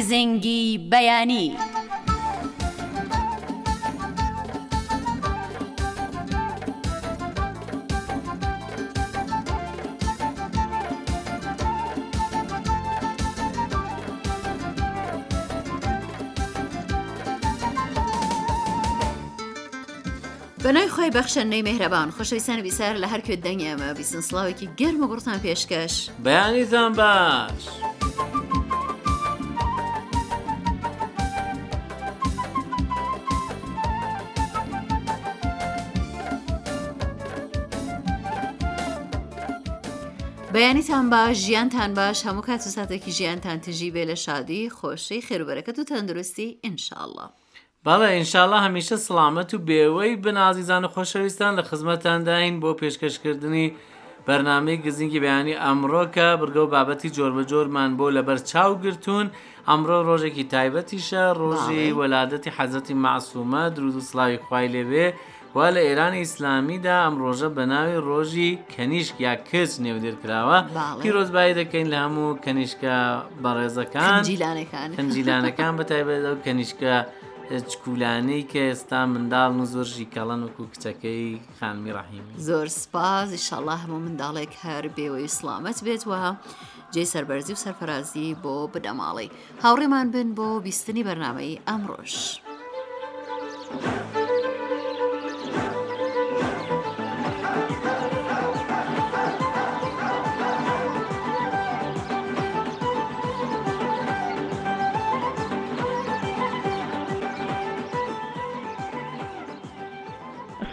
گزنگی 0.00 0.88
بەیانی. 0.92 1.52
بەنای 20.64 20.88
خۆی 20.88 21.12
بەخشە 21.16 21.36
نەی 21.36 21.62
مهرەبان 21.62 22.12
خۆشەی 22.18 22.38
سەنویسار 22.46 22.94
لە 23.02 23.06
هەرکوێ 23.12 23.36
دەنگێمە 23.44 23.88
بیسنسڵاوێکی 23.98 24.66
گەرمە 24.80 25.06
گوڵتان 25.10 25.38
پێشکەش 25.44 25.94
بەیانیتان 26.24 26.92
باش. 26.98 27.64
بەیانیتان 40.60 41.10
باش 41.10 41.36
ژیانتان 41.36 41.94
باش 41.94 42.22
هەموو 42.26 42.40
کات 42.46 42.60
و 42.66 42.70
ساتێکی 42.78 43.08
ژیانتان 43.10 43.58
تژی 43.64 43.90
بێ 43.96 44.04
لە 44.10 44.14
شادی 44.24 44.70
خۆشەی 44.70 45.22
خێربەرەکەت 45.28 45.78
و 45.78 45.84
تەندروستی 45.90 46.48
ئینشاءله. 46.64 47.26
بەڵێ 47.86 48.08
ئینشاءله 48.16 48.58
هەمیشە 48.66 48.94
سلامەت 49.08 49.50
و 49.54 49.58
بێوەی 49.68 50.12
بنازیزان 50.24 50.84
و 50.84 50.88
خۆشەویستان 50.94 51.52
لە 51.58 51.62
خزمەتانداین 51.68 52.54
بۆ 52.62 52.70
پێشکەشکردنی 52.80 53.66
بەرنمەی 54.26 54.78
گزینکی 54.86 55.20
بەیانی 55.24 55.54
ئەمڕۆکە 55.64 56.28
بگە 56.40 56.60
و 56.64 56.70
بابەتی 56.74 57.10
جۆرمەجۆرمان 57.16 57.90
بۆ 57.98 58.06
لەبەر 58.16 58.38
چاوگرتون 58.50 59.26
ئەمڕۆ 59.68 59.98
ڕۆژێکی 60.08 60.44
تایبەتیشە 60.54 61.24
ڕۆژی 61.40 61.86
وەلادەتی 62.00 62.50
حەزەتی 62.56 62.94
معسوومە 63.04 63.64
درود 63.76 63.96
و 63.96 64.00
سلاوی 64.08 64.38
خوای 64.46 64.68
لێوێ 64.74 65.08
وا 65.56 65.68
لە 65.74 65.80
ئێرانی 65.88 66.18
ئیسلامیدا 66.24 66.94
ئەم 67.04 67.14
ڕۆژە 67.22 67.48
بە 67.56 67.64
ناوی 67.72 67.98
ڕۆژی 68.08 68.50
کەنیشک 68.74 69.16
یا 69.26 69.34
کەس 69.50 69.70
نێودرکراوە 69.84 70.58
پیرۆزبایی 71.02 71.54
دەکەین 71.60 71.86
لە 71.92 71.98
هەموو 72.04 72.30
کەنیشکە 72.44 72.94
بەڕێزەکان 73.44 74.20
جیلانەکان 75.16 75.72
بەتایبێت 75.78 76.22
ئەو 76.28 76.36
کەنیشکە 76.46 76.94
چکولانەی 77.70 78.42
کە 78.50 78.60
ئێستا 78.70 79.00
منداڵ 79.12 79.50
و 79.60 79.64
زۆرژی 79.74 80.06
کەڵەن 80.14 80.40
وکو 80.46 80.62
کچەکەی 80.72 81.22
خانمی 81.58 81.90
ڕاحیمی 81.96 82.32
زۆر 82.48 82.66
سپاز 82.82 83.28
شەڵە 83.48 83.76
هەموو 83.82 84.04
منداڵێک 84.06 84.52
هەر 84.64 84.84
بێەوەی 84.96 85.28
سلامەت 85.38 85.78
بێتوە. 85.86 86.22
جێ 86.94 87.04
سەربەرزی 87.12 87.52
و 87.54 87.62
سەرفەرازی 87.64 88.28
بۆ 88.42 88.54
بدەماڵی 88.72 89.28
هاوڕێمان 89.62 90.06
بن 90.14 90.28
بۆ 90.36 90.46
بیستنی 90.66 91.02
بەرنمەی 91.06 91.60
ئەمڕۆژ. 91.68 92.14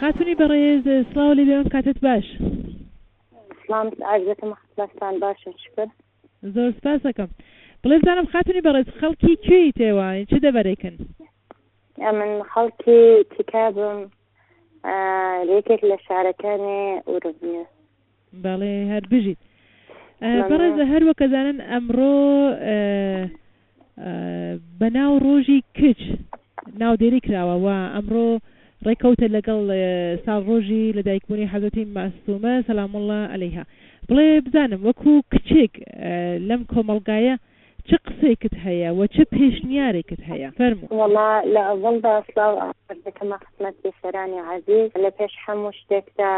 هاتونی 0.08 0.36
بەڕێز 0.40 0.86
سلااو 1.14 1.34
لێ 1.38 1.44
بێم 1.50 1.68
کاتت 1.74 1.98
باش 2.06 2.26
باشە 5.22 5.86
زۆر 6.56 6.70
سپاسەکەم 6.78 7.30
بڵێ 7.84 7.98
زانم 8.06 8.26
خاتونی 8.32 8.62
بەڕێز 8.68 8.88
خەڵکی 9.00 9.34
کوێی 9.48 9.72
تێوای 9.80 10.26
چ 10.26 10.32
دەبەرێکن 10.46 10.96
من 12.20 12.32
خەڵکی 12.52 13.02
تکابم 13.36 14.00
لێکێک 15.50 15.82
لە 15.90 15.98
شارەکانی 16.06 16.82
ئوربە 17.08 17.66
بەڵێ 18.44 18.74
هەر 18.92 19.04
بژیت 19.12 19.40
بەڕێزە 20.52 20.84
هەروە 20.94 21.14
کەزانن 21.20 21.58
ئەمڕۆ 21.72 22.16
بەناو 24.80 25.14
ڕۆژی 25.26 25.60
کچ 25.78 26.00
ناودێری 26.82 27.24
کراوە 27.26 27.56
وا 27.66 27.78
ئەمڕۆ 27.96 28.30
ڕێککەوتە 28.86 29.28
لەگەڵ 29.36 29.60
ساڵ 30.26 30.40
ڕۆژی 30.50 30.96
لە 30.98 31.02
دایکبوونی 31.10 31.52
حەزەتی 31.54 31.90
ماسوومە 31.98 32.54
سەلامله 32.68 33.20
ئەلەیها 33.32 33.64
بڵێ 34.08 34.28
بزانم 34.46 34.80
وەکو 34.88 35.12
کچێک 35.34 35.74
لەم 36.50 36.62
کۆمەلگایە 36.72 37.36
چ 37.88 37.90
قسێکت 38.06 38.54
هەیە 38.66 38.90
و 38.98 39.02
چه 39.16 39.24
پێشنیارێکت 39.36 40.22
هەیە 40.30 40.50
فەرم 40.60 40.80
وڵا 41.00 41.32
لە 41.54 41.62
ئەوڵدا 41.70 42.16
سلااوەکەمە 42.28 43.38
قسمەتی 43.46 43.92
سەرانی 44.02 44.40
عزیز 44.54 44.90
لە 45.04 45.10
پێش 45.18 45.34
هەموو 45.46 45.76
شتێکدا 45.80 46.36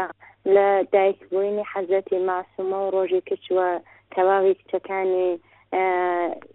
لە 0.54 0.66
دایکبووینی 0.94 1.68
حەزەتی 1.72 2.18
ماسومە 2.30 2.76
و 2.80 2.92
ڕۆژی 2.96 3.22
کچوە 3.28 3.68
تەواوی 4.14 4.56
کچەکانی 4.60 5.30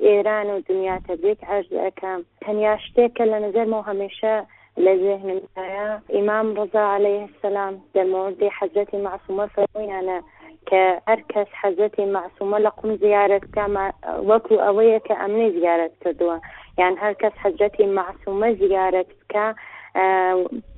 ئێران 0.07 0.47
و 0.53 0.57
دنیا 0.69 0.95
تەبریک 1.07 1.39
عرض 1.53 1.69
ئەەکەم 1.83 2.19
تەنیا 2.43 2.73
شتێکە 2.85 3.23
لە 3.31 3.37
نظرمە 3.45 3.77
و 3.79 3.87
هەمێشە 3.89 4.35
لذهن 4.77 5.41
معايا 5.57 6.01
إمام 6.15 6.55
رضا 6.59 6.79
عليه 6.79 7.25
السلام 7.25 7.81
لموردي 7.95 8.49
حجتي 8.49 8.97
معصومة 8.97 9.45
فوين 9.47 9.91
أنا 9.91 10.21
كأركز 10.65 11.45
حجتي 11.53 12.05
معصومة 12.05 12.57
لقم 12.57 12.95
زيارة 12.95 13.41
كما 13.55 13.91
وكو 14.17 14.55
أوية 14.55 14.97
كأمني 14.97 15.51
زيارة 15.51 15.91
كدوا 16.05 16.37
يعني 16.77 16.95
هركز 16.99 17.31
حجتي 17.37 17.85
معصومة 17.85 18.51
زيارة 18.53 19.05
ك 19.31 19.55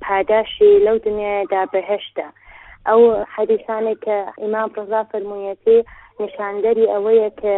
پاداشی 0.05 0.71
لەو 0.85 0.97
دنیادا 1.05 1.61
بەهشتا 1.73 2.25
ئەو 2.87 3.01
حەدیسانێک 3.33 3.99
کە 4.05 4.17
ئیمان 4.41 4.67
ڕزا 4.77 5.01
فەرموویەتی 5.11 5.77
نیشاندەری 6.21 6.85
ئەوەیە 6.93 7.29
کە 7.41 7.55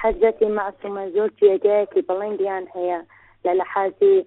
حەزەتی 0.00 0.48
معسومە 0.58 1.02
زۆر 1.16 1.28
جێگایەکی 1.40 2.06
بڵندیان 2.08 2.64
هەیە 2.74 3.00
لە 3.44 3.52
لە 3.58 3.66
حەزی 3.72 4.18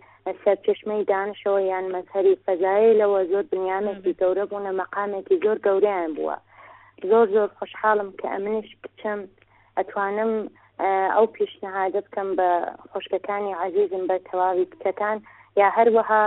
سەر 0.43 0.57
چشمەی 0.65 1.03
دانشەوە 1.13 1.59
یان 1.71 1.85
مەسەری 1.95 2.39
فەزایلەوە 2.45 3.19
زۆر 3.31 3.43
بنیامێکی 3.51 4.17
گەورە 4.21 4.45
بوونە 4.49 4.71
مەقامێکی 4.81 5.41
زۆر 5.45 5.57
گەوریان 5.65 6.09
بووە 6.17 6.35
زۆر 7.09 7.25
زۆر 7.35 7.49
خوشحاڵم 7.59 8.09
کە 8.19 8.25
ئەمنش 8.33 8.69
بچم 8.83 9.19
ئەتوانم 9.77 10.31
ئەو 11.15 11.25
پیشنەهادە 11.35 12.01
بکەم 12.05 12.29
بە 12.39 12.49
خوشکەکانی 12.91 13.57
عزیزم 13.65 14.03
بە 14.09 14.17
تەواوی 14.29 14.69
بکەکان 14.71 15.17
یا 15.59 15.67
هەروەها 15.77 16.23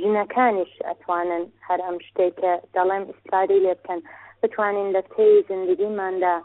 ژنەکانیش 0.00 0.72
ئەتوانن 0.88 1.44
هەر 1.68 1.80
ئەم 1.86 1.96
شتێک 2.06 2.34
کە 2.42 2.52
دەڵێم 2.74 3.04
ئستادی 3.10 3.62
لێ 3.64 3.74
بکەن 3.78 4.00
بتوانین 4.42 4.88
لە 4.96 5.02
پێی 5.12 5.44
زندگیماندا 5.50 6.36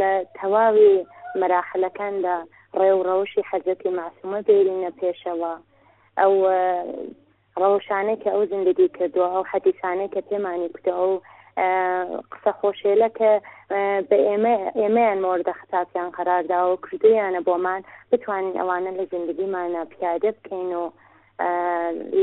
لە 0.00 0.10
تەواوی 0.38 0.92
مەراحلەکاندا 1.40 2.38
ڕێو 2.82 2.98
ڕەوشی 3.08 3.46
حەزەتی 3.50 3.90
معسومە 3.98 4.38
بێرینە 4.46 4.90
پێشەوە 5.00 5.52
ئەو 6.20 6.34
ڕەوشانەی 7.62 8.20
کە 8.22 8.28
ئەو 8.34 8.42
زندگی 8.52 8.88
کردووە 8.96 9.28
ئەو 9.34 9.44
حەدیسانەی 9.50 10.12
کە 10.14 10.20
پێمانی 10.28 10.72
کوتەوە 10.74 11.10
قسە 12.32 12.52
خۆشێلە 12.60 13.08
کە 13.18 13.32
بە 14.08 14.16
ئێمە 14.28 14.54
ئێمەیان 14.80 15.18
مۆردە 15.24 15.52
خساسیان 15.60 16.10
قەرارداوە 16.16 16.74
کردویانە 16.84 17.40
بۆمان 17.46 17.80
بتوانین 18.10 18.54
ئەوانە 18.60 18.90
لە 18.98 19.04
زندگیمانە 19.14 19.82
پیادە 19.92 20.30
بکەین 20.38 20.70
و 20.80 20.84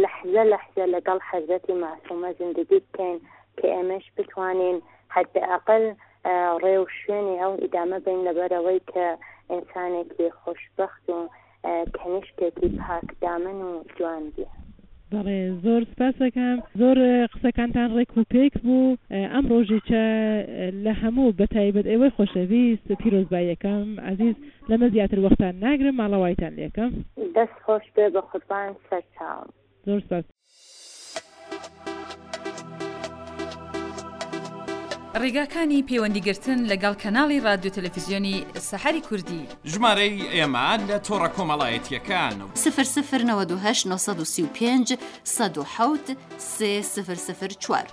لەحزە 0.02 0.44
لەحزە 0.52 0.86
لەگەڵ 0.96 1.20
حەزەتی 1.30 1.74
معسومە 1.84 2.30
زندگی 2.42 2.80
بکەین 2.86 3.18
کە 3.58 3.66
ئێمەش 3.76 4.06
بتوانین 4.18 4.78
حداقل 5.16 5.86
ڕێ 6.64 6.76
و 6.80 6.86
شوێنی 7.00 7.40
ئەو 7.42 7.54
ئیدامە 7.64 8.00
بین 8.06 8.20
لەبەرەوەی 8.28 8.82
کە 8.92 9.08
ئینسانێکی 9.52 10.28
خۆشببخت 10.40 11.06
و 11.16 11.18
تەنیشتێکی 11.98 12.68
پاکدامن 12.82 13.58
و 13.68 13.72
جوان 13.98 14.26
بێ. 14.36 14.46
بەڕێ 15.12 15.40
زۆر 15.64 15.82
سپاسەکەم 15.92 16.58
زۆر 16.80 16.98
قسەکانتان 17.34 17.90
ڕێک 17.98 18.12
و 18.18 18.24
پێک 18.34 18.54
بوو 18.66 18.98
ئەم 19.34 19.46
ڕۆژێکە 19.52 20.06
لە 20.86 20.94
هەموو 21.02 21.36
بە 21.40 21.46
تایبەت 21.56 21.86
ئێوەی 21.92 22.14
خۆشەویست 22.18 22.88
پیرۆزبایەکەم 23.02 23.88
عزیز 24.12 24.36
لەمە 24.70 24.88
زیاتر 24.94 25.20
وەختان 25.26 25.54
ناگرم 25.66 25.96
ماڵەوایتان 26.02 26.54
لەکەم 26.62 26.92
دەست 27.36 27.58
خۆش 27.66 27.86
بێ 27.96 28.06
بە 28.16 28.22
خودبان 28.30 28.70
سەرچاو 28.90 29.44
زۆر 29.86 30.00
سپاس 30.06 30.26
ڕێگاکانی 35.22 35.86
پەیوەندیگرتن 35.90 36.60
لەگەڵ 36.72 36.94
کەناڵی 37.04 37.44
رادیو 37.46 37.72
تەلەفیزیۆنی 37.78 38.36
سەحری 38.70 39.02
کوردی 39.08 39.42
ژمارەی 39.72 40.22
ئێمان 40.36 40.80
لە 40.90 40.98
تۆڕە 41.08 41.30
کۆمەڵایەتیەکان 41.36 42.36
و 42.46 42.48
سفر 42.64 42.84
سفر 42.96 43.22
1995 43.22 44.98
1970 45.24 46.82
سفر 46.96 47.16
سفر 47.28 47.48
4. 47.62 47.86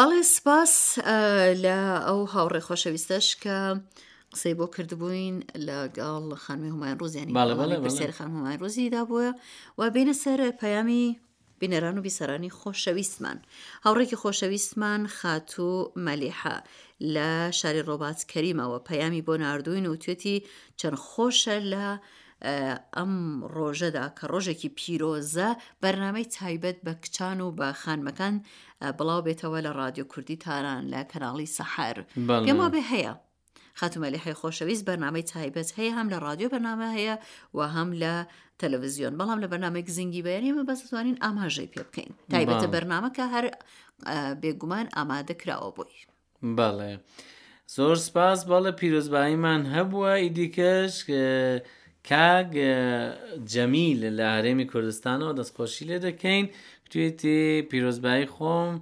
بەڵێ 0.00 0.22
سپاس 0.36 0.74
لە 1.64 1.78
ئەو 2.06 2.20
هاوڕێ 2.34 2.60
خۆشەویستەش 2.68 3.26
کە 3.42 3.58
قسەی 4.32 4.54
بۆ 4.58 4.66
کردبووین 4.74 5.36
لەگەڵ 5.68 6.24
خانمی 6.42 6.70
هومای 6.74 6.94
ڕوزیانی 7.00 7.34
سێر 7.98 8.12
خانمای 8.18 8.58
ڕوزیدا 8.62 9.02
بووە 9.08 9.28
و 9.78 9.82
بینە 9.94 10.14
سەر 10.22 10.40
پەیامی 10.60 11.04
بینەران 11.60 11.96
و 11.98 12.04
بیسەرانی 12.06 12.54
خۆشەویستمان 12.60 13.38
هاوڕێکی 13.84 14.20
خۆشەویستمان 14.22 15.00
خاتوو 15.18 15.90
مەلیحە 16.06 16.56
لە 17.14 17.30
شاری 17.60 17.86
ڕۆبات 17.88 18.18
کەریمەوە 18.32 18.78
پەیامی 18.88 19.24
بۆ 19.26 19.34
نردوین 19.42 19.86
و 19.88 20.00
توێتی 20.02 20.36
چەند 20.80 20.96
خۆشە 21.10 21.56
لە 21.72 21.86
ئەم 22.96 23.12
ڕۆژەدا 23.56 24.04
کە 24.18 24.24
ڕۆژێکی 24.32 24.68
پیرۆزە 24.78 25.48
بەرنامەی 25.82 26.26
تایبەت 26.36 26.78
بە 26.86 26.92
کچان 27.04 27.38
و 27.40 27.50
بە 27.58 27.68
خانمەکان 27.82 28.34
بڵاو 28.98 29.22
بێتەوە 29.26 29.58
لە 29.66 29.70
رادیۆ 29.80 30.04
کوردی 30.12 30.36
تاران 30.44 30.82
لە 30.92 31.00
کەناڵی 31.10 31.48
سەحر 31.56 31.96
پێما 32.46 32.68
بێ 32.74 32.82
هەیە. 32.92 33.14
خاتمە 33.80 34.08
لە 34.14 34.18
حی 34.24 34.34
خۆشەویست 34.40 34.84
بەنامەی 34.88 35.26
تایبەت 35.32 35.68
هەیە 35.78 35.92
هەم 35.98 36.06
لە 36.12 36.18
رادیۆ 36.26 36.48
بەنامە 36.54 36.88
هەیە 36.96 37.16
و 37.56 37.60
هەم 37.76 37.90
لە 38.02 38.14
تەلەڤزیۆن 38.60 39.12
بەڵام 39.20 39.38
لە 39.44 39.48
بەنامێک 39.52 39.86
زینگی 39.96 40.22
بەیانێمە 40.26 40.62
بەزتوانین 40.68 41.16
ئاماژەی 41.24 41.68
پێ 41.72 41.80
بکەین 41.88 42.12
تایبەتە 42.32 42.66
بەرنمەکە 42.74 43.24
هەر 43.34 43.46
بێگومان 44.42 44.86
ئامادەکراوە 44.96 45.70
بووی 45.76 45.98
بەڵێ 46.58 46.92
زۆر 47.76 47.96
سپاس 48.06 48.38
بەڵە 48.50 48.72
پیرۆزباییمان 48.80 49.62
هەبووە 49.74 50.12
ئیدیکەش 50.22 50.94
کاگ 52.08 52.52
جەمیل 53.52 54.00
لە 54.18 54.26
هەرێمی 54.34 54.66
کوردستانەوە 54.72 55.32
دەستخۆشی 55.38 55.84
لێ 55.90 55.98
دەکەین 56.08 56.46
توێتی 56.90 57.62
پیرۆزبایی 57.70 58.26
خۆم 58.34 58.72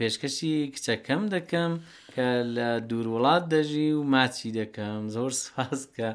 پێشکەشی 0.00 0.56
کچەکەم 0.74 1.22
دەکەم 1.34 1.72
کە 2.14 2.28
لە 2.56 2.68
دووروڵات 2.90 3.44
دەژی 3.52 3.90
و 3.98 4.02
ماچی 4.14 4.50
دەکەم 4.60 5.00
زۆر 5.16 5.30
سپاس 5.44 5.80
کە 5.96 6.08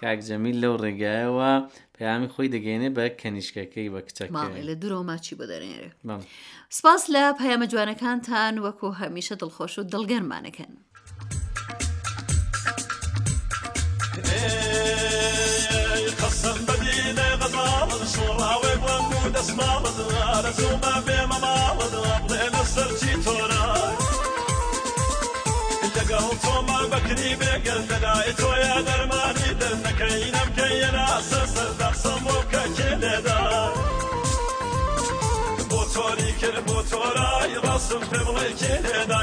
کاک 0.00 0.18
جەمیل 0.28 0.56
لەو 0.64 0.74
ڕێگایەوە 0.84 1.50
پەیامی 1.96 2.28
خۆی 2.34 2.52
دەگەێنێ 2.56 2.90
بە 2.96 3.04
کەنیشکەکەی 3.20 3.88
بە 3.94 4.00
کچەکە 4.06 4.46
لە 4.68 4.74
دوورەوە 4.80 5.04
ماچی 5.10 5.34
بۆ 5.38 5.44
دەرێنێ 5.52 5.86
سپاس 6.78 7.02
لە 7.14 7.22
پەیامە 7.38 7.66
جوانەکانتان 7.72 8.54
وەکو 8.64 8.88
هەمیشە 9.02 9.34
دڵخۆش 9.40 9.74
و 9.78 9.82
دڵگەرمانەکەن. 9.94 10.72
لەسماوەدرا 19.38 20.26
لەزوومە 20.44 20.94
بێمە 21.06 21.38
ماوەدرا 21.44 22.14
بڵێ 22.28 22.44
لەسەرچی 22.54 23.14
تۆرا 23.24 23.64
لەگەڵ 25.94 26.28
تۆمە 26.42 26.78
بەکری 26.92 27.32
بێگەر 27.40 27.80
لەلای 27.90 28.30
تۆیە 28.40 28.76
دەرمانی 28.88 29.50
دەرنەکەی 29.60 30.22
نەمکەیەنا 30.34 31.08
سەر 31.28 31.46
سەردا 31.54 31.90
سەمۆکە 32.02 32.62
کێنێدا 32.76 33.42
بۆ 35.70 35.80
تۆری 35.94 36.32
کرد 36.40 36.58
بۆ 36.66 36.76
تۆرای 36.90 37.52
ڕاستم 37.64 38.02
پێ 38.10 38.20
بڵێ 38.26 38.48
کێنێدا 38.60 39.17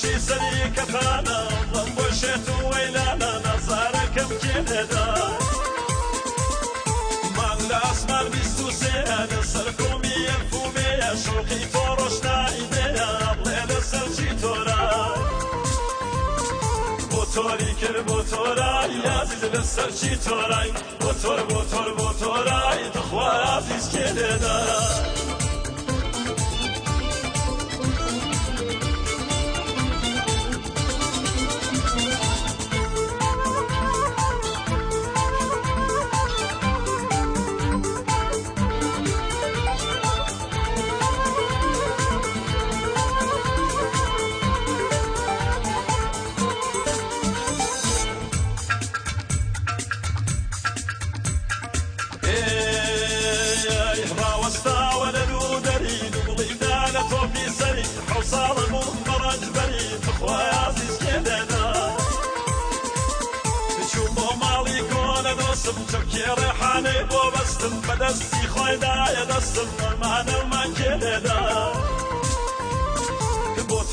بۆشی 0.00 0.18
سەری 0.28 0.66
کەتانە 0.76 1.38
بڵم 1.72 1.88
بۆشێت 1.96 2.46
و 2.52 2.56
وەیلانە 2.70 3.32
نەزارەکەم 3.44 4.30
کێنێدا 4.42 5.08
مانگ 7.36 7.62
لە 7.70 7.78
ئاسمان 7.86 8.26
بیست 8.34 8.58
و 8.64 8.66
سێیانە 8.80 9.40
سەرکۆمی 9.52 10.18
ئەفومەیە 10.32 11.10
شوقی 11.24 11.62
فۆڕۆژ 11.72 12.16
نائیدەیە 12.26 13.10
بڵێ 13.38 13.60
لە 13.70 13.80
سەرچی 13.90 14.30
تۆرە 14.40 14.80
تۆری 17.34 17.72
کرد 17.80 17.98
بۆ 18.08 18.18
تۆرای 18.30 18.92
یازیز 19.06 19.42
لە 19.54 19.62
سەرچی 19.74 20.12
تۆرای 20.24 20.70
بۆ 21.02 21.10
تۆر 21.22 21.38
بۆ 21.50 21.60
تۆر 21.70 21.88
بۆ 21.98 22.08
تۆرای 22.20 22.82
دخوازیز 22.96 23.84
کێنێدا 23.92 24.58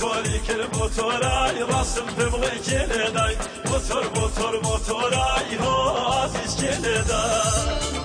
موتۆری 0.08 0.40
کرد 0.48 0.64
موتۆرای 0.78 1.58
ڕاستم 1.70 2.08
پێڵێ 2.16 2.54
کێ 2.66 2.82
لێدای 2.90 3.36
موتۆر 3.70 4.04
موتۆر 4.16 4.54
موتۆرای 4.66 5.48
هۆ 5.62 5.78
ئازیز 5.98 6.54
کێ 6.60 6.74
لێدای 6.84 7.97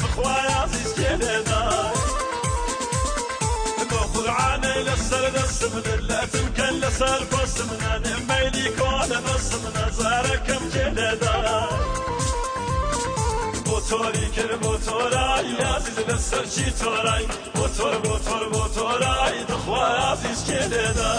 بخوازیز 0.00 0.90
کێنێدا 0.98 1.62
بۆ 3.90 4.00
قورعانە 4.12 4.72
لەسەر 4.86 5.24
دەسمنە 5.36 5.94
لەتمکەن 6.08 6.74
لەسەر 6.82 7.20
بەسمنە 7.30 7.92
نمەلی 8.06 8.68
کۆنە 8.78 9.18
بەسمنە 9.26 9.86
زارەکەم 9.98 10.62
کێنێدا 10.74 11.36
موتوری 13.68 14.26
کرد 14.34 14.52
موتورای 14.64 15.50
عزیز 15.74 15.98
لەسەر 16.08 16.44
چی 16.54 16.64
تۆرای 16.78 17.24
موتۆر 17.56 17.94
موتۆر 18.04 18.44
موتۆرای 18.54 19.36
دخوازیز 19.50 20.40
کێنێدا 20.48 21.12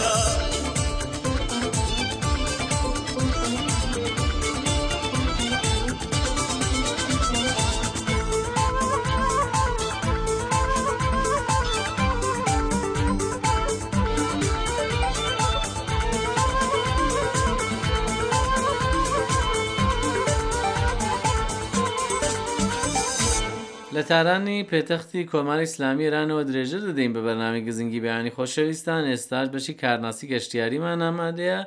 لە 24.00 24.04
تارانی 24.04 24.64
پێتەختی 24.72 25.28
کۆماری 25.32 25.68
ئسلامیرانەوە 25.68 26.44
درێژر 26.50 26.82
دەدەین 26.88 27.12
بە 27.16 27.22
بەرنامی 27.28 27.66
گزنگی 27.68 28.02
بەیانی 28.04 28.34
خۆشەویستان 28.38 29.04
ئێستاش 29.12 29.48
بەشی 29.56 29.74
کارناسی 29.84 30.30
گەشتیاریمان 30.34 31.00
ئامادەیە 31.06 31.60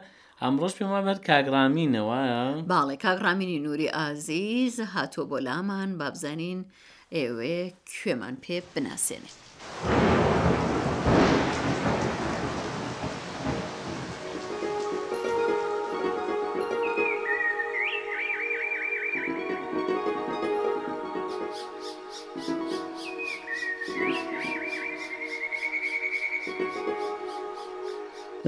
ئەمڕۆژ 0.42 0.72
پێما 0.78 1.00
بەر 1.06 1.18
کاگرامینەوەە 1.28 2.20
باڵێ 2.72 2.96
کاگرامینی 3.04 3.58
نووری 3.64 3.88
ئازیز 3.96 4.74
هاتۆ 4.94 5.22
بۆ 5.30 5.38
لامان 5.46 5.90
بابزانین 6.00 6.58
ئێوێ 7.16 7.58
کوێمان 7.90 8.34
پێ 8.44 8.56
بناسێنێت. 8.74 9.36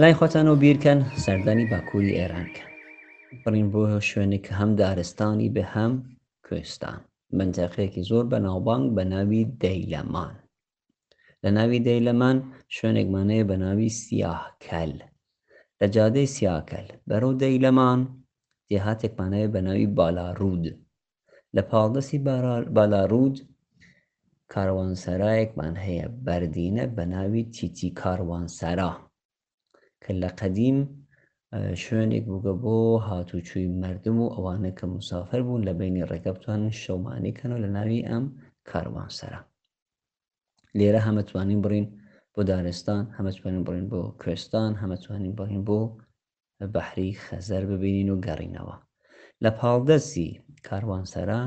لای 0.02 0.14
خۆتانەوە 0.20 0.56
بیرکەن 0.64 0.98
سەردانی 1.24 1.66
باکووری 1.72 2.16
ئێرانکە 2.18 2.64
بڕین 3.42 3.68
بۆ 3.74 3.82
شوێنێک 4.10 4.46
هەم 4.58 4.70
دارستانی 4.80 5.52
بە 5.56 5.64
هەم 5.74 5.92
کوێستان 6.46 7.00
بەنجەقەیەکی 7.38 8.06
زۆر 8.10 8.24
بە 8.32 8.38
ناوبانگ 8.46 8.84
بە 8.96 9.04
ناوی 9.14 9.42
دەیلەمان 9.62 10.28
لە 11.42 11.50
ناوی 11.58 11.80
دەیلەمان 11.88 12.36
شوێنێکمانەیە 12.76 13.44
بە 13.50 13.56
ناوی 13.64 13.90
سیاهکەل 14.00 14.92
لە 15.80 15.86
جادەی 15.94 16.28
سیاکەل 16.36 16.86
بەرەو 17.08 17.32
دەیلەمان 17.42 18.00
دێهاتێکمانەیە 18.70 19.48
بە 19.54 19.60
ناوی 19.68 19.86
بالاڕود 19.98 20.64
لە 21.56 21.62
پاڵدەسی 21.70 22.18
بالاڕود 22.76 23.36
کاروانسەرایەکمان 24.52 25.74
هەیە 25.84 26.06
بەردینە 26.26 26.84
بە 26.96 27.04
ناوی 27.14 27.42
تیتی 27.56 27.88
کاروانسەرا 28.02 28.92
کە 30.06 30.12
لە 30.22 30.30
قەدیم 30.40 30.78
شوێنێک 31.82 32.24
بووگە 32.30 32.54
بۆ 32.62 32.76
هاتوچووی 33.06 33.68
مردم 33.82 34.16
و 34.22 34.26
ئەوانە 34.34 34.70
کە 34.78 34.84
مسافر 34.96 35.40
بوون 35.46 35.62
لە 35.68 35.72
بینی 35.80 36.06
ڕێگە 36.10 36.30
بتوانن 36.36 36.72
شەمانیکەنەوە 36.82 37.60
لە 37.64 37.68
ناوی 37.76 38.06
ئەم 38.10 38.24
کاروانسەرە 38.70 39.40
لێرە 40.78 41.00
هەمەتوانین 41.08 41.60
بڕین 41.64 41.86
بۆ 42.34 42.40
دارستان 42.50 43.04
هەمەتوانین 43.16 43.62
بڕین 43.66 43.86
بۆ 43.92 44.00
کوێستان 44.20 44.72
هەمەتوانین 44.82 45.32
بڕین 45.38 45.62
بۆ 45.68 45.80
بەحری 46.74 47.10
خەزەر 47.26 47.62
ببینین 47.72 48.08
و 48.10 48.20
گەڕینەوە 48.26 48.76
لە 49.44 49.50
پاڵدەستی 49.58 50.30
کاروانسەرا 50.66 51.42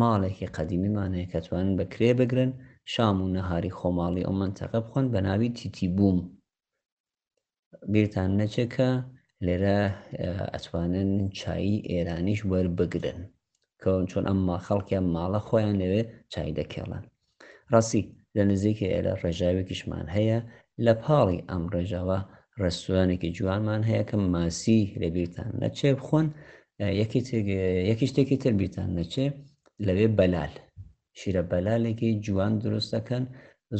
ماڵێکی 0.00 0.48
قەدیمیمانەیە 0.56 1.28
کەتوانن 1.32 1.72
بەکرێ 1.78 2.10
بگرن 2.20 2.50
شام 2.92 3.16
و 3.22 3.32
نەهاری 3.36 3.74
خۆماڵی 3.78 4.26
ئەو 4.26 4.34
منتەقە 4.40 4.78
بخۆن 4.84 5.06
بە 5.12 5.20
ناوی 5.28 5.48
تیتی 5.58 5.88
بووم 5.98 6.18
بیرتان 7.92 8.30
نەچێکە 8.40 8.90
لێرە 9.46 9.78
ئەتوانن 10.52 11.10
چایی 11.38 11.78
ئێرانیش 11.90 12.40
وەربگرن 12.50 13.20
کە 13.82 13.92
چۆن 14.10 14.24
ئەمما 14.28 14.56
خەڵکیان 14.66 15.06
ماڵە 15.14 15.40
خۆیان 15.48 15.74
لەوێ 15.82 16.02
چای 16.32 16.56
دەکێڵن 16.58 17.04
ڕاستی 17.72 18.02
لە 18.36 18.42
نزیکی 18.50 18.92
ئێرە 18.92 19.12
ڕێژاوێکیشمان 19.22 20.06
هەیە 20.16 20.38
لە 20.84 20.92
پاڵی 21.02 21.38
ئەم 21.50 21.64
ڕێژاوە 21.74 22.18
ڕستوانێکی 22.62 23.34
جوانمان 23.38 23.82
هەیە 23.88 24.04
کە 24.08 24.16
ماسی 24.34 24.80
لەبییران 25.02 25.52
نەچێ 25.62 25.90
بخۆن 25.98 26.26
یەکی 27.90 28.06
شتێکی 28.10 28.36
تربییران 28.44 28.90
نەچێ 28.98 29.26
لەوێ 29.86 30.06
بەلال 30.18 30.52
شیرە 31.18 31.42
بەلالێکی 31.50 32.10
جوان 32.24 32.52
دروست 32.64 32.90
دەکەن 32.96 33.24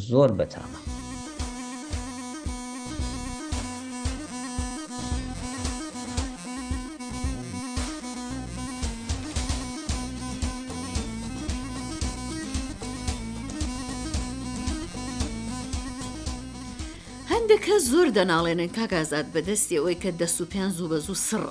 زۆر 0.09 0.29
بەتامە. 0.37 0.79
هەندێکە 17.47 17.77
زۆر 17.91 18.07
دەناڵێنن 18.17 18.71
کاگازات 18.77 19.27
بەدەستی 19.35 19.75
ئەوەی 19.79 19.97
کە 20.03 20.09
دەست 20.21 20.37
و 20.41 20.45
پێیان 20.51 20.71
زوو 20.77 20.89
بە 20.91 20.97
زوو 21.05 21.15
سڕ 21.27 21.43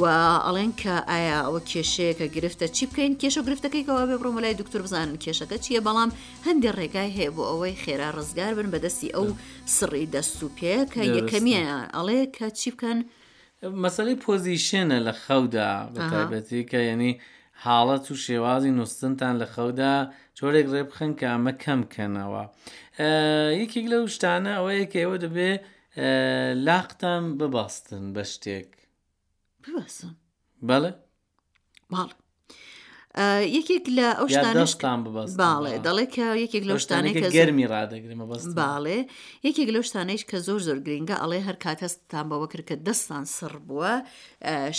و 0.00 0.04
ئەڵێن 0.46 0.72
کە 0.80 0.94
ئایا 1.10 1.38
ئەوە 1.46 1.60
کێشەیەکە 1.70 2.26
گرفتە 2.36 2.66
چی 2.76 2.84
بکەین 2.90 3.12
کێشە 3.20 3.40
گرفتەکەیەوە 3.48 4.04
بێ 4.08 4.16
بڕۆ 4.20 4.30
لای 4.44 4.54
دکتور 4.62 4.80
بزانن 4.86 5.16
کێشەکە 5.24 5.56
چیە 5.64 5.80
بەڵام 5.86 6.10
هەندێک 6.46 6.72
ڕێگای 6.78 7.10
هەیە 7.16 7.30
بۆ 7.36 7.42
ئەوەی 7.50 7.76
خێرا 7.82 8.08
ڕزگار 8.16 8.52
بن 8.58 8.68
بەدەستی 8.72 9.14
ئەو 9.16 9.26
سڕی 9.76 10.06
دەست 10.14 10.40
و 10.42 10.48
پێ 10.56 10.74
کە 10.92 11.00
یەکەمیان 11.16 11.84
ئەڵێ 11.96 12.20
کە 12.36 12.46
چی 12.58 12.68
بکەن؟ 12.74 12.98
مەسەی 13.82 14.14
پۆزیشنە 14.24 14.98
لە 15.06 15.12
خەودا 15.24 15.70
بەتابەتی 15.94 16.62
کە 16.70 16.78
یعنی 16.88 17.10
حاڵەت 17.64 18.10
و 18.10 18.14
شێوازی 18.26 18.70
نووسنتان 18.78 19.34
لە 19.42 19.46
خەودا 19.54 19.94
جۆرێک 20.38 20.66
ڕێبخن 20.74 21.12
کە 21.18 21.26
ئەمە 21.32 21.52
کەم 21.62 21.80
بکەنەوە. 21.84 22.44
یەکێک 23.62 23.86
لە 23.92 23.96
شتانە 24.14 24.52
ئەوەیە 24.56 24.86
کە 24.92 24.98
ئێوە 25.02 25.16
دەبێ 25.24 25.50
لاقتان 26.66 27.22
بباستن 27.38 28.04
بە 28.14 28.22
شتێک 28.32 28.68
بەڵێ؟ 30.68 30.92
باڵ. 31.92 32.10
یەکێک 33.58 33.84
لە 33.98 34.08
ئەو 34.18 34.26
شتانشتان 34.34 34.98
باڵێ 35.40 35.72
دەڵێ 35.86 36.06
کە 36.14 36.26
یەکێک 36.44 36.64
لە 36.70 36.74
شتانێک 36.84 37.16
گەرمی 37.36 37.66
ڕدەگرمە 37.72 38.24
بەست 38.30 38.48
باڵێ 38.60 38.98
یەکێک 39.46 39.68
لە 39.74 39.80
شتانەیش 39.88 40.22
کە 40.30 40.36
زۆر 40.46 40.60
زۆر 40.66 40.78
گرنگە 40.86 41.16
ئەڵێ 41.22 41.40
هەر 41.46 41.56
کاتەستان 41.64 42.24
بەوە 42.30 42.46
کرد 42.52 42.66
کە 42.70 42.76
دەستان 42.86 43.24
سڕ 43.36 43.54
بووە 43.68 43.92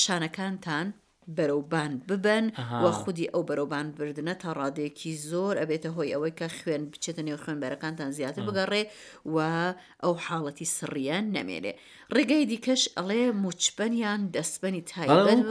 شانەکانتان 0.03 0.87
بەرەوبان 1.35 1.91
ببن 2.09 2.45
و 2.83 2.91
خودی 2.91 3.27
ئەو 3.33 3.43
بەرەوبان 3.49 3.87
بردنە 3.97 4.33
تا 4.41 4.49
ڕادێکی 4.59 5.11
زۆر 5.29 5.53
ئەبێتە 5.61 5.89
هۆی 5.97 6.13
ئەوەی 6.15 6.33
کە 6.39 6.47
خوێن 6.57 6.83
بچێتە 6.91 7.21
نێو 7.27 7.37
خوێنبەرەکانتان 7.43 8.09
زیاتر 8.17 8.41
بگەڕێ 8.47 8.83
و 9.33 9.37
ئەو 10.03 10.13
حاڵەتی 10.25 10.67
سڕیان 10.77 11.25
نەمێنێ 11.37 11.73
ڕێگای 12.15 12.45
دیکەش 12.51 12.81
ئەڵێ 12.97 13.21
موچبەنیان 13.43 14.21
دەستبنی 14.35 14.81
تایبەت 14.89 15.41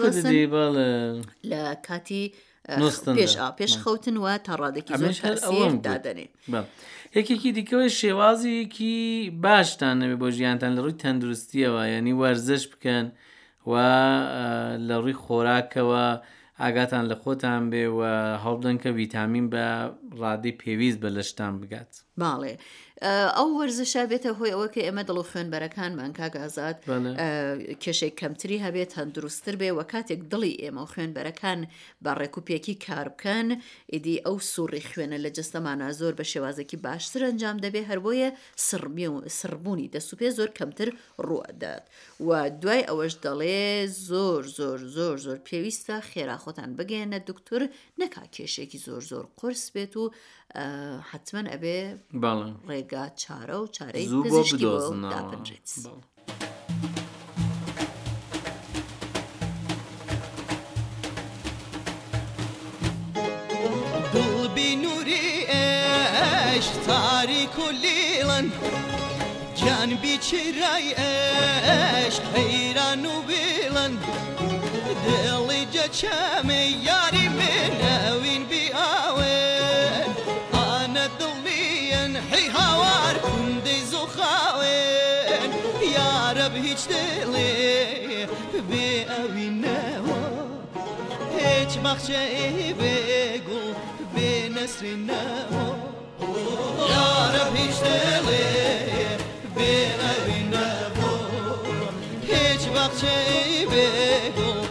لە 1.51 1.63
کاتی 1.87 2.25
پێش 3.19 3.33
پێش 3.59 3.73
خەوتن 3.83 4.17
وە 4.25 4.35
تا 4.47 4.55
ڕادێکی 4.63 4.95
زۆر 5.47 5.73
دادەنێ 5.87 6.27
یەکێکی 7.17 7.51
دیکەوەی 7.59 7.91
شێوازیکی 8.01 8.97
باشتان 9.45 9.95
نەبێ 10.03 10.17
بۆ 10.23 10.29
ژیانتان 10.37 10.71
لە 10.77 10.81
ڕووی 10.85 10.99
تەندروستیەوە 11.05 11.83
یعنی 11.95 12.13
وەرزش 12.21 12.65
بکەن. 12.73 13.07
و 13.71 13.73
لە 14.89 14.97
ڕی 15.05 15.15
خۆراکەوە 15.23 16.05
ئاگاتان 16.63 17.05
لە 17.11 17.17
خۆتان 17.23 17.63
بێ 17.73 17.85
و 17.99 18.01
هەڵدەن 18.45 18.77
کە 18.83 18.91
ویتامین 19.01 19.47
بە 19.53 19.67
ڕادی 20.21 20.53
پێویست 20.61 20.99
بە 21.03 21.09
لەشتان 21.17 21.53
بگات. 21.61 21.91
باڵێ 22.21 22.55
ئەو 23.37 23.49
وەرزشە 23.61 24.03
بێتە 24.13 24.31
هۆی 24.39 24.53
ئەوە 24.55 24.67
کە 24.75 24.81
ئێمە 24.87 25.03
دڵ 25.09 25.17
و 25.21 25.29
خوێنبەرەکان 25.31 25.93
مانکاگازات 25.99 26.79
کێشێک 27.83 28.15
کەمتری 28.21 28.59
هەبێت 28.65 28.91
هەندروستتر 28.99 29.55
بێ 29.61 29.71
و 29.77 29.81
کاتێک 29.93 30.21
دڵی 30.33 30.55
ئێمە 30.63 30.81
و 30.83 30.91
خوێنبەرەکان 30.93 31.61
بە 32.05 32.13
ڕێکوپێکی 32.21 32.75
کار 32.87 33.09
بکەن 33.15 33.49
ئیدی 33.93 34.17
ئەو 34.27 34.37
سوڕی 34.53 34.83
خوێنە 34.91 35.19
لە 35.25 35.31
جستەمانە 35.37 35.89
زۆر 36.01 36.13
بە 36.19 36.25
شێوازێکی 36.33 36.77
باشتر 36.87 37.23
ئەنجام 37.27 37.57
دەبێ 37.65 37.83
هەربۆیە 37.91 38.29
سربوونی 39.39 39.91
دەسوپێ 39.95 40.29
زۆر 40.39 40.51
کەمتر 40.59 40.89
ڕوەدات 41.27 41.85
و 42.27 42.31
دوای 42.63 42.83
ئەوەش 42.89 43.15
دەڵێ 43.25 43.63
زۆر 44.09 44.43
زۆر 44.59 44.79
زۆر 44.97 45.17
زۆر 45.27 45.39
پێویستە 45.49 45.97
خێراخۆتان 46.11 46.71
بگەێنە 46.79 47.19
دکتور 47.29 47.63
نەکا 48.01 48.25
کێشێکی 48.35 48.79
زۆر 48.87 49.03
زۆر 49.11 49.25
قرس 49.39 49.65
بێت 49.75 49.95
و 50.01 50.05
حتمما 51.11 51.51
ئەبێ 51.53 51.77
ڕێک 52.69 52.86
ڕێگا 52.93 53.09
چارە 53.23 53.57
و 53.61 53.67
چارەی 53.77 54.09
پزیشکی 54.25 54.67
داپەنجێت. 55.13 55.71
تاریک 66.87 67.59
و 67.59 67.67
لیڵن 67.83 68.47
جان 69.59 69.91
بیچرای 70.03 70.89
ئەش 71.01 72.15
حەیران 72.33 73.05
و 73.13 73.15
بێڵن 73.29 73.93
دڵی 75.05 75.65
جەچەمە 75.75 76.63
یاری 76.89 77.27
بێنەوین 77.37 78.43
بێ 78.51 78.56
بەخشەی 91.87 92.73
بێگوڵ 92.79 93.77
بێ 94.15 94.33
نەسرین 94.55 95.01
نەوە 95.09 95.67
یارە 96.93 97.45
پیشتێڵێ 97.53 98.53
بێ 99.55 99.73
ئەوی 100.01 100.41
نەبوو 100.53 101.19
هیچ 102.31 102.63
بەخشەی 102.75 103.69
بێگوڵ 103.71 104.66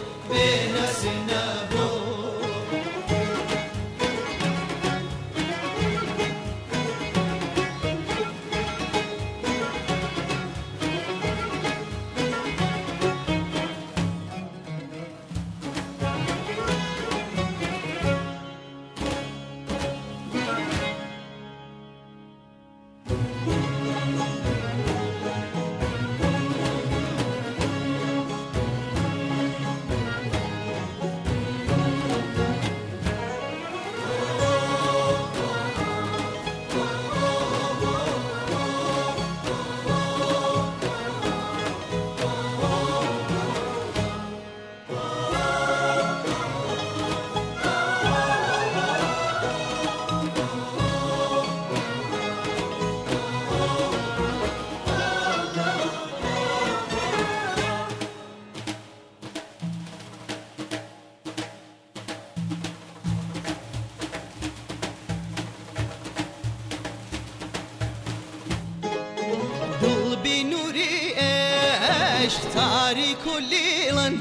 کلیڵن 73.24 74.14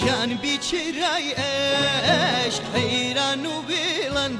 جانبی 0.00 0.54
چرای 0.68 1.26
ئەش 1.42 2.54
حەیران 2.74 3.42
و 3.46 3.54
بێڵن 3.68 4.32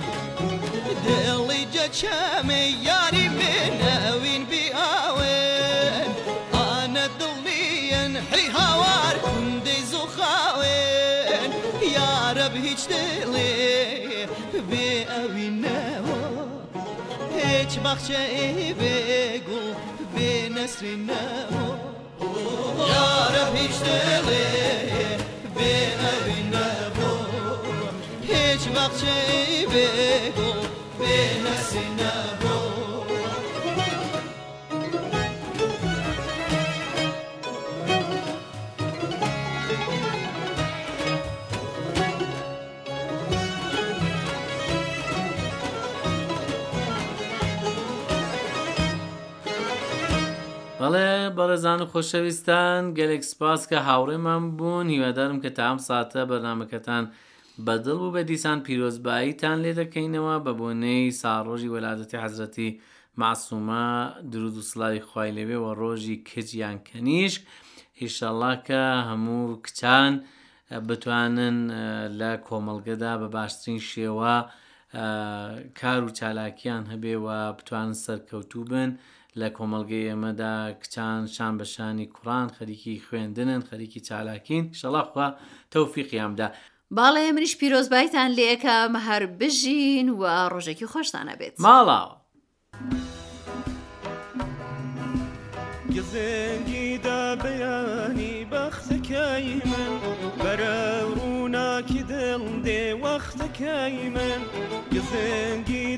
دڵی 1.04 1.64
جەچەمە 1.74 2.62
یاری 2.88 3.26
بێن 3.38 3.74
ئەوین 3.88 4.42
بێ 4.50 4.64
ئاوێن 4.80 6.10
ئانە 6.54 7.06
دڵنیەن 7.20 8.12
حی 8.30 8.46
هاوار 8.56 9.14
کوندەی 9.26 9.82
زۆخاوێن 9.92 11.50
یارەب 11.96 12.54
هیچ 12.66 12.80
دڵێ 12.90 13.74
بێ 14.70 14.88
ئەوینەوە 15.12 16.22
هیچ 17.36 17.72
بەخچە 17.84 18.22
ئێ 18.34 18.48
بێگوڵ 18.80 19.68
بێ 20.14 20.32
نەسرینەوە 20.56 21.68
یارە 22.90 23.44
پیش 23.54 23.76
دێڵێ 23.86 24.50
بێنەوی 25.54 26.40
نەبوو 26.52 27.14
هیچ 28.30 28.62
مەخچەی 28.74 29.68
بێگو 29.72 30.52
بێنەسی 31.00 31.86
نەبوو 32.00 32.47
ئەڵێ 50.88 51.14
بەڕێزان 51.38 51.80
و 51.82 51.86
خۆشەویستان 51.92 52.80
گەلێک 52.98 53.22
سپاس 53.32 53.62
کە 53.70 53.78
هاوڕێمان 53.88 54.42
بوون 54.58 54.86
هیوادارم 54.94 55.38
کە 55.44 55.50
تا 55.56 55.62
ئەم 55.68 55.78
ساتە 55.88 56.20
بەرنمەکەتان 56.30 57.04
بەدڵ 57.66 57.98
و 58.04 58.12
بە 58.14 58.20
دیسان 58.30 58.58
پیرۆزباییتان 58.66 59.56
لێ 59.64 59.72
دەکەینەوە 59.80 60.34
بە 60.44 60.52
بۆنەی 60.60 61.16
ساڕۆژی 61.20 61.72
وەلادەتی 61.74 62.20
حەزرەتی 62.24 62.70
معسوومە 63.20 63.86
درود 64.32 64.56
و 64.60 64.66
سلاوی 64.70 65.02
خی 65.08 65.30
لەوێەوە 65.38 65.70
ڕۆژی 65.80 66.16
کجیان 66.30 66.78
کەنیشک 66.88 67.42
هیشەڵاکە 68.02 68.84
هەموو 69.08 69.46
کچان 69.64 70.12
بتوانن 70.88 71.58
لە 72.20 72.30
کۆمەلگەدا 72.46 73.12
بە 73.20 73.26
باشترین 73.36 73.80
شێوە 73.90 74.36
کار 75.80 76.00
و 76.06 76.10
چالاکیان 76.18 76.84
هەبێ 76.92 77.14
و 77.24 77.28
بتوانن 77.58 77.96
سەرکەوتوو 78.04 78.64
بن. 78.72 78.92
لە 79.40 79.48
کۆمەلگەی 79.58 80.06
ئێمەدا 80.10 80.54
کچان 80.82 81.22
شان 81.34 81.54
بەشانی 81.60 82.06
کوڕان 82.14 82.46
خەریکی 82.56 83.02
خوێندنن 83.06 83.62
خەریکی 83.68 84.00
چالاکین 84.08 84.64
شەڵاخوا 84.80 85.28
تەوفیقیامدا. 85.72 86.48
باڵێ 86.96 87.24
منیش 87.36 87.52
پیرۆزبایتان 87.60 88.30
لێکە 88.38 88.76
مەهر 88.94 89.22
بژین 89.40 90.08
و 90.20 90.22
ڕۆژێکی 90.52 90.86
خۆشتانە 90.92 91.34
بێت. 91.40 91.54
ماڵاوە. 91.64 92.14
گزێنگی 95.96 96.88
دا 97.06 97.20
بەیانی 97.42 98.34
بەختەکەی 98.52 99.48
من 99.70 99.92
بەرە 100.42 100.78
ڕووناکی 101.16 102.02
دڵ 102.10 102.42
دێ 102.66 102.84
وەختەکەی 103.04 103.96
من 104.16 104.40
گزێنگی 104.92 105.97